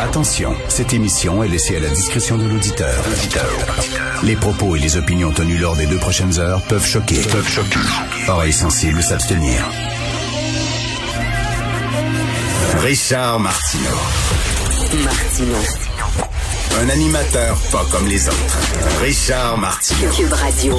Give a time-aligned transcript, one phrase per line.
[0.00, 2.94] Attention, cette émission est laissée à la discrétion de l'auditeur.
[4.22, 7.20] Les propos et les opinions tenues lors des deux prochaines heures peuvent choquer.
[7.30, 7.78] Peuvent choquer.
[8.28, 9.64] Oreilles sensibles s'abstenir.
[12.82, 13.90] Richard Martineau.
[16.80, 18.58] Un animateur pas comme les autres.
[19.02, 20.10] Richard Martineau.
[20.10, 20.78] Cube Radio.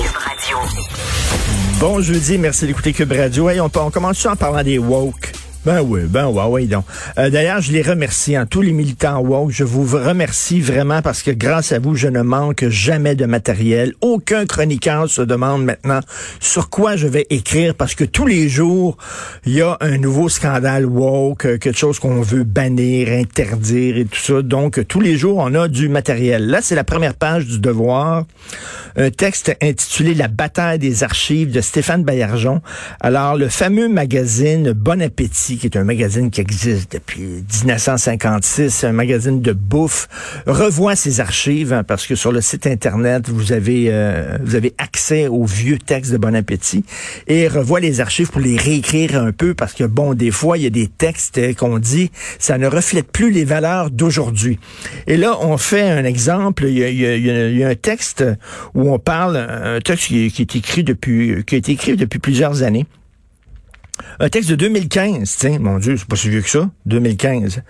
[1.80, 3.50] Bon jeudi, merci d'écouter Cube Radio.
[3.50, 5.32] Hey, on, on commence en parlant des woke.
[5.66, 6.86] Ben oui, ben ouais, ouais, donc.
[7.18, 9.50] Euh, D'ailleurs, je les remercie, hein, tous les militants woke.
[9.50, 13.96] Je vous remercie vraiment parce que grâce à vous, je ne manque jamais de matériel.
[14.02, 16.02] Aucun chroniqueur se demande maintenant
[16.40, 18.98] sur quoi je vais écrire parce que tous les jours,
[19.48, 24.06] il y a un nouveau scandale woke, euh, quelque chose qu'on veut bannir, interdire et
[24.06, 24.44] tout ça.
[24.44, 26.46] Donc, tous les jours, on a du matériel.
[26.46, 28.26] Là, c'est la première page du Devoir.
[28.98, 32.62] Un texte intitulé La bataille des archives de Stéphane Baillargeon.
[33.00, 38.92] Alors, le fameux magazine Bon Appétit, qui est un magazine qui existe depuis 1956, un
[38.92, 40.08] magazine de bouffe,
[40.46, 44.74] revoit ses archives hein, parce que sur le site internet vous avez euh, vous avez
[44.78, 46.84] accès aux vieux textes de Bon Appétit.
[47.28, 50.64] Et revoit les archives pour les réécrire un peu parce que bon des fois il
[50.64, 54.60] y a des textes qu'on dit ça ne reflète plus les valeurs d'aujourd'hui.
[55.08, 57.18] Et là on fait un exemple, il y a, y a,
[57.50, 58.24] y a un texte
[58.74, 62.20] où on parle un texte qui, qui est écrit depuis qui a été écrit depuis
[62.20, 62.86] plusieurs années
[64.20, 67.62] un texte de 2015, tiens, mon Dieu, c'est pas si vieux que ça, 2015.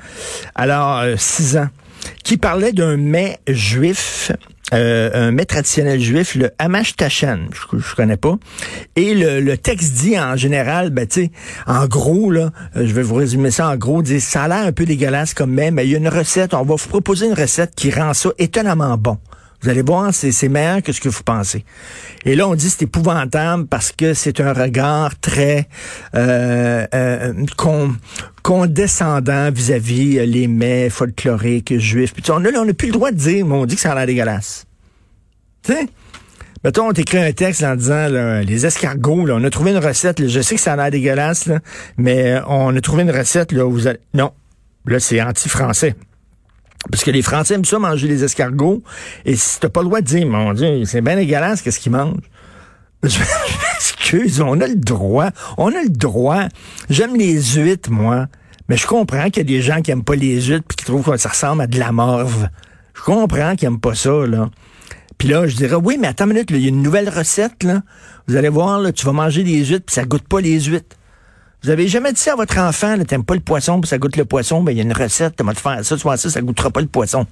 [0.55, 1.69] Alors, euh, six ans,
[2.23, 4.31] qui parlait d'un mets juif,
[4.73, 8.35] euh, un mets traditionnel juif, le hamash tachen, je, connais pas.
[8.95, 11.29] Et le, texte dit en général, ben tu
[11.67, 14.65] en gros là, euh, je vais vous résumer ça en gros, dit ça a l'air
[14.65, 17.27] un peu dégueulasse comme mets, mais il y a une recette, on va vous proposer
[17.27, 19.17] une recette qui rend ça étonnamment bon.
[19.66, 21.66] Vous allez voir, c'est meilleur que ce que vous pensez.
[22.23, 25.67] Et là, on dit c'est épouvantable parce que c'est un regard très
[26.14, 27.95] euh, euh, con,
[28.43, 32.14] condescendant vis-à-vis -vis les mets folkloriques juifs.
[32.30, 34.67] On n'a plus le droit de dire, mais on dit que ça a l'air dégueulasse.
[35.64, 35.87] Tu sais?
[36.64, 38.08] Mettons, on t'écrit un texte en disant
[38.45, 41.49] les escargots, on a trouvé une recette, là, je sais que ça a l'air dégueulasse,
[41.97, 43.99] mais on a trouvé une recette là, où vous allez...
[44.14, 44.32] Non,
[44.86, 45.95] là, c'est anti-français.
[46.91, 48.83] Parce que les Français aiment ça manger les escargots.
[49.25, 51.91] Et si t'as pas le droit de dire, mon Dieu, c'est bien dégueulasse, qu'est-ce qu'ils
[51.91, 52.29] mangent?
[53.75, 55.29] Excuse, on a le droit.
[55.57, 56.43] On a le droit.
[56.89, 58.27] J'aime les huîtres, moi.
[58.67, 60.85] Mais je comprends qu'il y a des gens qui aiment pas les huîtres puis qui
[60.85, 62.49] trouvent que ça ressemble à de la morve.
[62.95, 64.49] Je comprends qu'ils aiment pas ça, là.
[65.17, 67.63] Puis là, je dirais, oui, mais attends une minute, il y a une nouvelle recette,
[67.63, 67.81] là.
[68.27, 70.95] Vous allez voir, là, tu vas manger des huîtres puis ça goûte pas les huîtres.
[71.65, 74.26] Vous avez jamais dit à votre enfant, t'aimes pas le poisson, puis ça goûte le
[74.26, 76.70] poisson, ben il y a une recette, vas te faire ça, vois ça, ça goûtera
[76.70, 77.26] pas le poisson.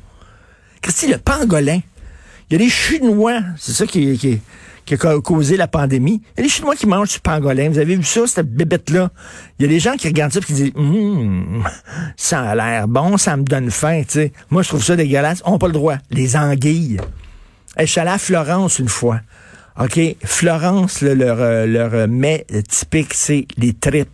[0.81, 1.81] Christy, le pangolin.
[2.49, 4.41] Il y a des Chinois, c'est ça qui,
[4.89, 6.23] a causé la pandémie.
[6.35, 7.69] Il y a des Chinois qui mangent du pangolin.
[7.69, 9.11] Vous avez vu ça, cette bébête-là?
[9.59, 11.63] Il y a des gens qui regardent ça et qui disent hum,
[12.17, 14.33] ça a l'air bon, ça me donne faim, tu sais.
[14.50, 15.44] Moi, je trouve ça dégueulasse.
[15.45, 15.97] On n'a pas le droit.
[16.09, 17.00] Les anguilles.
[17.79, 19.19] je suis allé à Florence une fois.
[19.79, 20.00] OK?
[20.23, 24.09] Florence, leur, leur mets typique, c'est les tripes.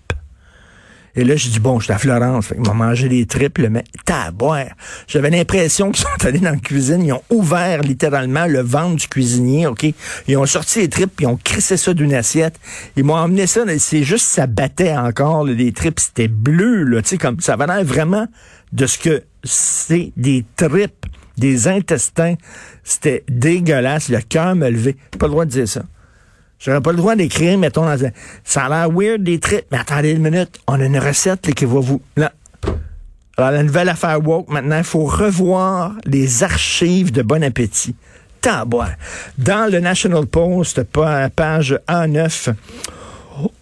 [1.16, 2.54] Et là, j'ai dit, bon, je suis à Florence.
[2.56, 4.68] Ils m'ont mangé des triples, mais taboire.
[5.08, 9.08] J'avais l'impression qu'ils sont allés dans la cuisine, ils ont ouvert littéralement le ventre du
[9.08, 9.86] cuisinier, OK?
[10.28, 12.60] Ils ont sorti les tripes, ils ont crissé ça d'une assiette.
[12.96, 17.02] Ils m'ont emmené ça, c'est juste, ça battait encore, là, les tripes, c'était bleu, là,
[17.02, 18.28] tu sais, comme, ça avait l'air vraiment
[18.72, 21.06] de ce que c'est des tripes,
[21.38, 22.36] des intestins.
[22.84, 24.96] C'était dégueulasse, le cœur me levait.
[25.18, 25.84] Pas le droit de dire ça.
[26.60, 28.10] J'aurais pas le droit d'écrire, mettons, dans un...
[28.44, 31.54] ça a l'air weird des tripes, mais attendez une minute, on a une recette là,
[31.54, 32.02] qui va vous...
[32.18, 32.34] Là.
[33.38, 37.96] Alors, la nouvelle affaire woke, maintenant, il faut revoir les archives de Bon Appétit.
[38.42, 38.92] Taboire.
[39.38, 42.54] Dans le National Post, page A9,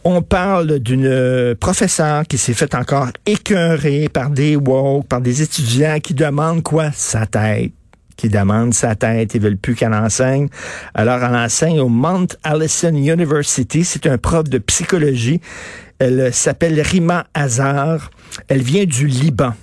[0.03, 5.99] on parle d'une professeure qui s'est fait encore écœurer par des woke, par des étudiants
[5.99, 6.91] qui demandent quoi?
[6.91, 7.71] Sa tête
[8.17, 10.49] qui demande sa tête, ils veulent plus qu'elle enseigne.
[10.93, 13.85] Alors, elle enseigne au Mount Allison University.
[13.85, 15.39] C'est un prof de psychologie.
[15.99, 18.11] Elle s'appelle Rima Hazar.
[18.49, 19.53] Elle vient du Liban.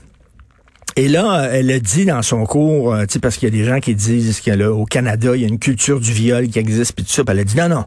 [0.97, 3.81] Et là, elle a dit dans son cours, euh, parce qu'il y a des gens
[3.81, 7.11] qui disent qu'au Canada, il y a une culture du viol qui existe, puis tout
[7.11, 7.25] ça.
[7.25, 7.85] Puis elle a dit non, non.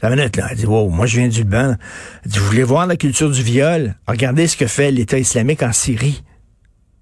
[0.00, 1.74] La minute, là, elle dit, wow, moi je viens du Liban.
[2.24, 3.96] Elle dit, vous voulez voir la culture du viol?
[4.06, 6.22] Regardez ce que fait l'État islamique en Syrie.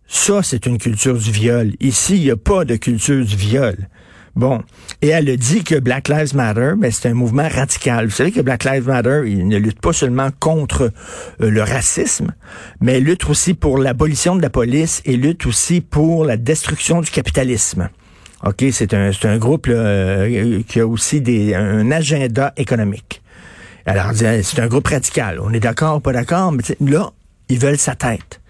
[0.09, 1.73] Ça, c'est une culture du viol.
[1.81, 3.89] Ici, il n'y a pas de culture du viol.
[4.37, 4.63] Bon.
[5.01, 8.07] Et elle a dit que Black Lives Matter, ben, c'est un mouvement radical.
[8.07, 10.93] Vous savez que Black Lives Matter, il ne lutte pas seulement contre
[11.41, 12.35] euh, le racisme,
[12.81, 17.11] mais lutte aussi pour l'abolition de la police et lutte aussi pour la destruction du
[17.11, 17.89] capitalisme.
[18.45, 23.23] OK, c'est un, un groupe euh, qui a aussi des, un agenda économique.
[23.87, 25.41] Alors, c'est un groupe radical.
[25.41, 27.11] On est d'accord, pas d'accord, mais là,
[27.49, 28.41] ils veulent sa tête.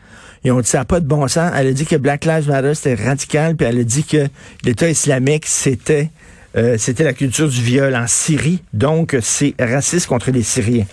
[0.46, 1.50] Ils ont dit ça n'a pas de bon sens.
[1.56, 4.28] Elle a dit que Black Lives Matter, c'était radical, puis elle a dit que
[4.62, 6.10] l'État islamique, c'était
[6.56, 8.62] euh, c'était la culture du viol en Syrie.
[8.72, 10.86] Donc, c'est raciste contre les Syriens.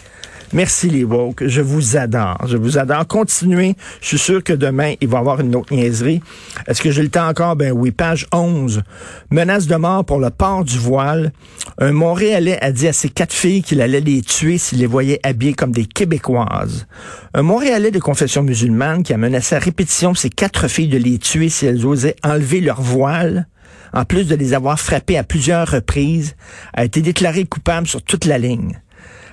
[0.53, 1.47] Merci les woke.
[1.47, 2.45] Je vous adore.
[2.45, 3.07] Je vous adore.
[3.07, 3.75] Continuez.
[4.01, 6.21] Je suis sûr que demain, il va y avoir une autre niaiserie.
[6.67, 7.55] Est-ce que j'ai le temps encore?
[7.55, 7.89] Ben oui.
[7.89, 8.83] Page 11.
[9.31, 11.31] Menace de mort pour le port du voile.
[11.79, 15.19] Un Montréalais a dit à ses quatre filles qu'il allait les tuer s'il les voyait
[15.23, 16.85] habillées comme des Québécoises.
[17.33, 21.17] Un Montréalais de confession musulmane qui a menacé à répétition ses quatre filles de les
[21.17, 23.47] tuer si elles osaient enlever leur voile
[23.93, 26.35] en plus de les avoir frappées à plusieurs reprises,
[26.73, 28.79] a été déclaré coupable sur toute la ligne.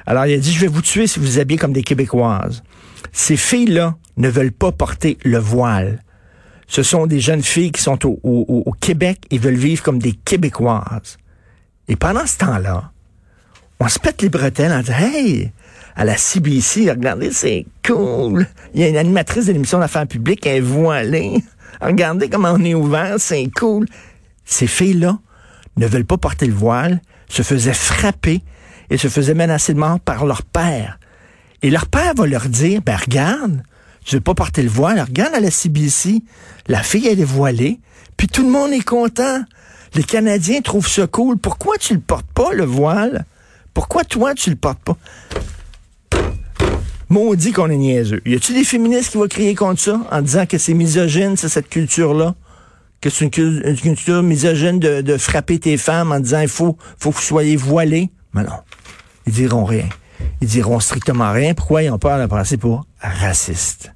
[0.07, 2.63] Alors, il a dit, je vais vous tuer si vous habillez comme des Québécoises.
[3.13, 6.03] Ces filles-là ne veulent pas porter le voile.
[6.67, 11.19] Ce sont des jeunes filles qui sont au, Québec et veulent vivre comme des Québécoises.
[11.89, 12.93] Et pendant ce temps-là,
[13.81, 15.53] on se pète les bretelles en disant, hey,
[15.97, 18.47] à la CBC, regardez, c'est cool.
[18.75, 21.43] Il y a une animatrice de l'émission d'affaires publiques, elle est voilée.
[21.81, 23.87] Regardez comment on est ouvert, c'est cool.
[24.45, 25.19] Ces filles-là
[25.77, 28.43] ne veulent pas porter le voile, se faisaient frapper
[28.91, 30.99] et se faisaient menacer de mort par leur père.
[31.63, 33.63] Et leur père va leur dire, ben regarde,
[34.05, 36.23] tu veux pas porter le voile, regarde à la CBC,
[36.69, 37.81] la fille elle est voilée,
[38.17, 39.43] puis tout le monde est content.
[39.95, 41.39] Les Canadiens trouvent ça cool.
[41.39, 43.25] Pourquoi tu le portes pas, le voile?
[43.75, 44.97] Pourquoi toi, tu le portes pas?
[47.09, 48.21] Maudit qu'on est niaiseux.
[48.25, 51.49] Y a-tu des féministes qui vont crier contre ça en disant que c'est misogyne, c'est
[51.49, 52.35] cette culture-là?
[53.01, 57.11] que c'est une, culture misogyne de, de, frapper tes femmes en disant il faut, faut
[57.11, 58.11] que vous soyez voilés?
[58.35, 58.51] Mais non.
[59.27, 59.89] Ils diront rien.
[60.41, 61.55] Ils diront strictement rien.
[61.55, 63.93] Pourquoi ils ont peur de passer pour racistes?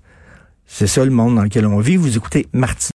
[0.67, 1.97] C'est ça le monde dans lequel on vit.
[1.97, 2.83] Vous écoutez Martin.